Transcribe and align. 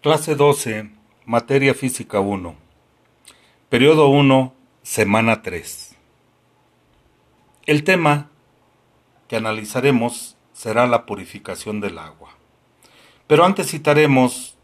Clase 0.00 0.36
12, 0.36 0.90
Materia 1.26 1.74
Física 1.74 2.20
1. 2.20 2.54
Periodo 3.68 4.06
1, 4.06 4.54
Semana 4.80 5.42
3. 5.42 5.96
El 7.66 7.82
tema 7.82 8.30
que 9.26 9.34
analizaremos 9.34 10.36
será 10.52 10.86
la 10.86 11.04
purificación 11.04 11.80
del 11.80 11.98
agua. 11.98 12.30
Pero 13.26 13.44
antes 13.44 13.72
citaremos 13.72 14.56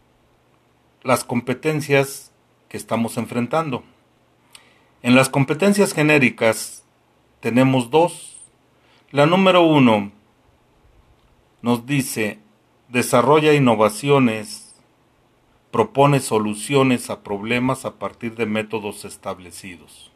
las 1.03 1.25
competencias 1.25 2.31
que 2.69 2.77
estamos 2.77 3.17
enfrentando. 3.17 3.83
En 5.03 5.15
las 5.15 5.27
competencias 5.27 5.93
genéricas 5.93 6.85
tenemos 7.41 7.89
dos. 7.89 8.39
La 9.11 9.25
número 9.25 9.63
uno 9.63 10.13
nos 11.61 11.85
dice 11.85 12.39
desarrolla 12.87 13.53
innovaciones, 13.53 14.64
propone 15.75 16.21
soluciones 16.21 17.09
a 17.09 17.21
problemas 17.21 17.83
a 17.83 17.95
partir 17.95 18.35
de 18.35 18.45
métodos 18.45 19.03
establecidos. 19.03 20.09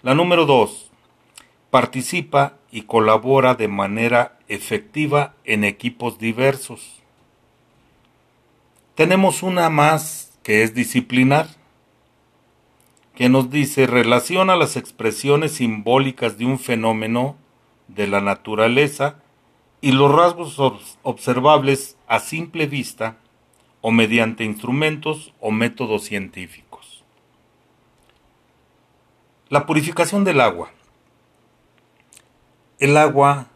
La 0.00 0.14
número 0.14 0.46
dos 0.46 0.92
participa 1.72 2.54
y 2.70 2.82
colabora 2.82 3.56
de 3.56 3.66
manera 3.66 4.38
efectiva 4.46 5.34
en 5.42 5.64
equipos 5.64 6.20
diversos. 6.20 7.02
Tenemos 8.94 9.42
una 9.42 9.68
más 9.70 10.38
que 10.44 10.62
es 10.62 10.72
disciplinar, 10.72 11.48
que 13.16 13.28
nos 13.28 13.50
dice 13.50 13.88
relaciona 13.88 14.54
las 14.54 14.76
expresiones 14.76 15.54
simbólicas 15.54 16.38
de 16.38 16.46
un 16.46 16.60
fenómeno 16.60 17.34
de 17.88 18.06
la 18.06 18.20
naturaleza 18.20 19.16
y 19.80 19.90
los 19.90 20.14
rasgos 20.14 20.60
observables 21.02 21.96
a 22.06 22.20
simple 22.20 22.66
vista 22.68 23.16
o 23.82 23.90
mediante 23.90 24.44
instrumentos 24.44 25.34
o 25.40 25.50
métodos 25.50 26.04
científicos. 26.04 27.04
La 29.50 29.66
purificación 29.66 30.24
del 30.24 30.40
agua. 30.40 30.70
El 32.78 32.96
agua 32.96 33.48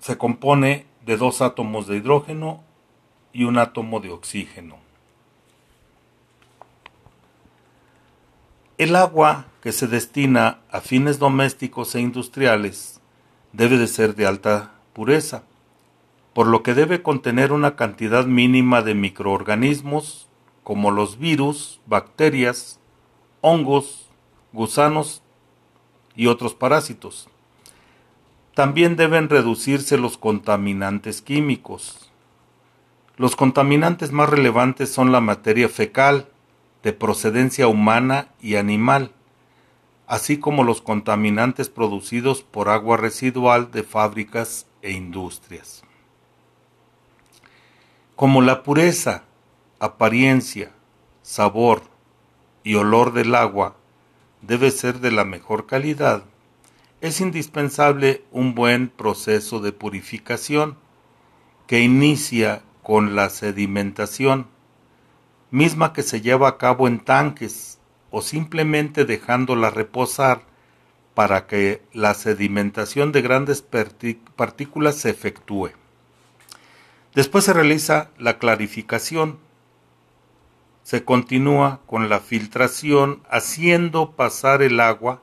se 0.00 0.18
compone 0.18 0.86
de 1.06 1.16
dos 1.16 1.42
átomos 1.42 1.86
de 1.86 1.98
hidrógeno 1.98 2.64
y 3.32 3.44
un 3.44 3.58
átomo 3.58 4.00
de 4.00 4.10
oxígeno. 4.10 4.78
El 8.78 8.96
agua 8.96 9.44
que 9.62 9.72
se 9.72 9.86
destina 9.86 10.60
a 10.70 10.80
fines 10.80 11.18
domésticos 11.18 11.94
e 11.94 12.00
industriales 12.00 13.00
debe 13.52 13.76
de 13.76 13.86
ser 13.86 14.14
de 14.14 14.26
alta 14.26 14.72
pureza, 14.94 15.42
por 16.32 16.46
lo 16.46 16.62
que 16.62 16.74
debe 16.74 17.02
contener 17.02 17.52
una 17.52 17.76
cantidad 17.76 18.26
mínima 18.26 18.82
de 18.82 18.94
microorganismos 18.94 20.28
como 20.62 20.90
los 20.90 21.18
virus, 21.18 21.80
bacterias, 21.86 22.78
hongos, 23.40 24.08
gusanos 24.52 25.22
y 26.14 26.26
otros 26.26 26.54
parásitos. 26.54 27.28
También 28.54 28.96
deben 28.96 29.28
reducirse 29.28 29.96
los 29.96 30.18
contaminantes 30.18 31.22
químicos, 31.22 32.10
los 33.20 33.36
contaminantes 33.36 34.12
más 34.12 34.30
relevantes 34.30 34.90
son 34.90 35.12
la 35.12 35.20
materia 35.20 35.68
fecal, 35.68 36.30
de 36.82 36.94
procedencia 36.94 37.68
humana 37.68 38.28
y 38.40 38.54
animal, 38.54 39.12
así 40.06 40.38
como 40.38 40.64
los 40.64 40.80
contaminantes 40.80 41.68
producidos 41.68 42.40
por 42.40 42.70
agua 42.70 42.96
residual 42.96 43.70
de 43.72 43.82
fábricas 43.82 44.66
e 44.80 44.92
industrias. 44.92 45.82
Como 48.20 48.42
la 48.42 48.62
pureza, 48.62 49.22
apariencia, 49.78 50.72
sabor 51.22 51.84
y 52.62 52.74
olor 52.74 53.14
del 53.14 53.34
agua 53.34 53.76
debe 54.42 54.70
ser 54.72 55.00
de 55.00 55.10
la 55.10 55.24
mejor 55.24 55.64
calidad, 55.64 56.24
es 57.00 57.22
indispensable 57.22 58.22
un 58.30 58.54
buen 58.54 58.90
proceso 58.90 59.60
de 59.60 59.72
purificación 59.72 60.76
que 61.66 61.80
inicia 61.80 62.60
con 62.82 63.16
la 63.16 63.30
sedimentación, 63.30 64.48
misma 65.50 65.94
que 65.94 66.02
se 66.02 66.20
lleva 66.20 66.46
a 66.46 66.58
cabo 66.58 66.88
en 66.88 67.00
tanques 67.00 67.78
o 68.10 68.20
simplemente 68.20 69.06
dejándola 69.06 69.70
reposar 69.70 70.42
para 71.14 71.46
que 71.46 71.80
la 71.94 72.12
sedimentación 72.12 73.12
de 73.12 73.22
grandes 73.22 73.62
partículas 73.62 74.96
se 74.96 75.08
efectúe. 75.08 75.70
Después 77.14 77.44
se 77.44 77.52
realiza 77.52 78.10
la 78.18 78.38
clarificación. 78.38 79.38
Se 80.82 81.04
continúa 81.04 81.80
con 81.86 82.08
la 82.08 82.20
filtración 82.20 83.22
haciendo 83.28 84.12
pasar 84.12 84.62
el 84.62 84.80
agua 84.80 85.20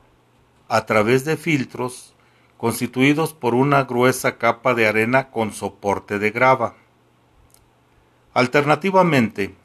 a 0.68 0.86
través 0.86 1.24
de 1.24 1.38
filtros 1.38 2.14
constituidos 2.58 3.34
por 3.34 3.56
una 3.56 3.84
gruesa 3.84 4.38
capa 4.38 4.74
de 4.74 4.88
arena 4.88 5.30
con 5.30 5.54
soporte 5.54 6.20
de 6.20 6.32
grava. 6.32 6.76
Alternativamente, 8.34 9.56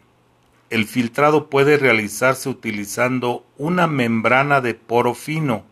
el 0.71 0.87
filtrado 0.87 1.51
puede 1.51 1.77
realizarse 1.77 2.49
utilizando 2.49 3.45
una 3.59 3.87
membrana 3.87 4.61
de 4.61 4.75
poro 4.75 5.15
fino 5.15 5.65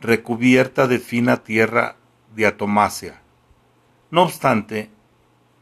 recubierta 0.00 0.86
de 0.86 0.98
fina 0.98 1.42
tierra 1.42 1.96
diatomácea. 2.34 3.22
No 4.10 4.22
obstante, 4.22 4.90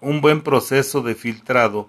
un 0.04 0.20
buen 0.20 0.42
proceso 0.42 1.00
de 1.00 1.15
filtrado 1.15 1.88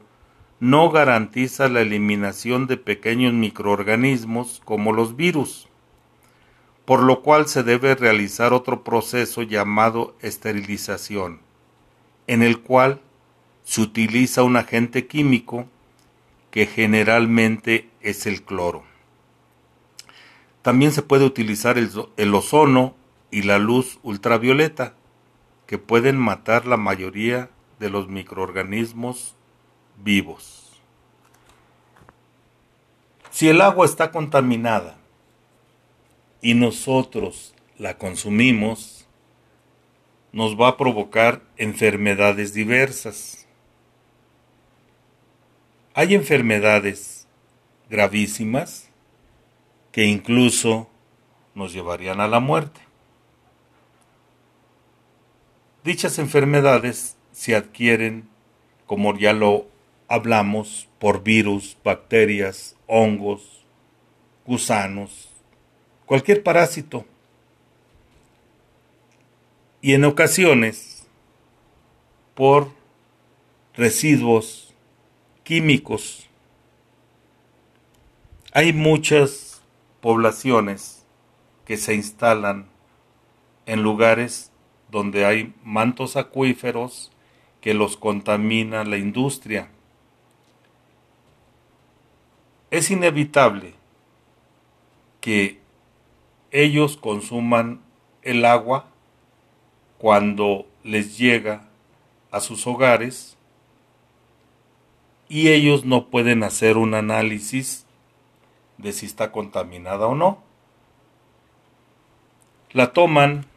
no 0.61 0.89
garantiza 0.89 1.67
la 1.67 1.81
eliminación 1.81 2.65
de 2.65 2.77
pequeños 2.77 3.33
microorganismos 3.33 4.61
como 4.63 4.93
los 4.93 5.17
virus, 5.17 5.67
por 6.85 7.03
lo 7.03 7.21
cual 7.21 7.47
se 7.47 7.61
debe 7.61 7.93
realizar 7.93 8.53
otro 8.53 8.83
proceso 8.83 9.41
llamado 9.43 10.15
esterilización, 10.21 11.41
en 12.27 12.41
el 12.41 12.61
cual 12.61 13.01
se 13.65 13.81
utiliza 13.81 14.43
un 14.43 14.55
agente 14.55 15.07
químico 15.07 15.67
que 16.51 16.67
generalmente 16.67 17.89
es 17.99 18.25
el 18.27 18.43
cloro. 18.43 18.83
También 20.61 20.93
se 20.93 21.01
puede 21.01 21.25
utilizar 21.25 21.77
el, 21.77 22.33
ozono 22.33 22.95
y 23.29 23.41
la 23.41 23.59
luz 23.59 23.99
ultravioleta, 24.03 24.95
que 25.67 25.77
pueden 25.77 26.17
matar 26.17 26.65
la 26.65 26.77
mayoría 26.77 27.49
de 27.79 27.89
los 27.89 28.07
microorganismos 28.07 29.35
vivos. 30.03 30.81
Si 33.31 33.49
el 33.49 33.61
agua 33.61 33.85
está 33.85 34.11
contaminada 34.11 34.97
y 36.41 36.53
nosotros 36.53 37.53
la 37.77 37.97
consumimos, 37.97 39.05
nos 40.31 40.59
va 40.59 40.69
a 40.69 40.77
provocar 40.77 41.41
enfermedades 41.57 42.53
diversas. 42.53 43.45
Hay 45.93 46.13
enfermedades 46.13 47.27
gravísimas 47.89 48.89
que 49.91 50.05
incluso 50.05 50.89
nos 51.53 51.71
llevarían 51.71 52.19
a 52.19 52.27
la 52.27 52.39
muerte. 52.39 52.81
Dichas 55.83 56.19
enfermedades 56.19 57.15
se 57.35 57.53
adquieren, 57.53 58.29
como 58.85 59.17
ya 59.17 59.33
lo 59.33 59.67
hablamos, 60.07 60.87
por 60.99 61.21
virus, 61.21 61.77
bacterias, 61.83 62.77
hongos, 62.87 63.65
gusanos, 64.45 65.29
cualquier 66.05 66.43
parásito. 66.43 67.03
Y 69.81 69.95
en 69.95 70.05
ocasiones 70.05 71.05
por 72.35 72.69
residuos 73.73 74.73
químicos. 75.43 76.29
Hay 78.53 78.71
muchas 78.71 79.61
poblaciones 79.99 81.05
que 81.65 81.75
se 81.75 81.95
instalan 81.95 82.67
en 83.65 83.83
lugares 83.83 84.53
donde 84.89 85.25
hay 85.25 85.53
mantos 85.65 86.15
acuíferos 86.15 87.11
que 87.65 87.73
los 87.73 87.97
contamina 87.97 88.83
la 88.83 88.99
industria. 88.99 89.69
Es 92.69 92.91
inevitable 92.91 93.73
que 95.19 95.59
ellos 96.51 96.95
consuman 96.95 97.81
el 98.21 98.45
agua 98.45 98.85
cuando 99.97 100.67
les 100.83 101.17
llega 101.17 101.67
a 102.29 102.39
sus 102.39 102.67
hogares 102.67 103.35
y 105.27 105.47
ellos 105.47 105.85
no 105.85 106.09
pueden 106.09 106.43
hacer 106.43 106.77
un 106.77 106.93
análisis 106.93 107.87
de 108.77 108.93
si 108.93 109.07
está 109.07 109.31
contaminada 109.31 110.05
o 110.05 110.13
no. 110.13 110.37
La 112.73 112.93
toman 112.93 113.47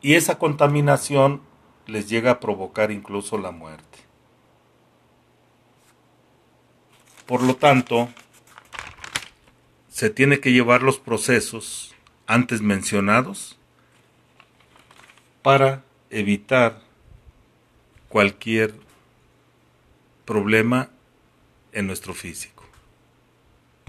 y 0.00 0.14
esa 0.14 0.40
contaminación 0.40 1.46
les 1.88 2.08
llega 2.08 2.32
a 2.32 2.40
provocar 2.40 2.90
incluso 2.92 3.38
la 3.38 3.50
muerte. 3.50 3.98
Por 7.26 7.42
lo 7.42 7.56
tanto, 7.56 8.08
se 9.88 10.10
tiene 10.10 10.38
que 10.38 10.52
llevar 10.52 10.82
los 10.82 10.98
procesos 10.98 11.94
antes 12.26 12.60
mencionados 12.60 13.58
para 15.42 15.82
evitar 16.10 16.82
cualquier 18.08 18.74
problema 20.24 20.90
en 21.72 21.86
nuestro 21.86 22.12
físico. 22.12 22.57